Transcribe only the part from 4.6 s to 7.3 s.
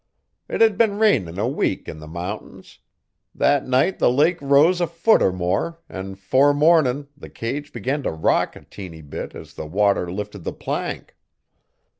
a foot er more an' 'fore mornin' the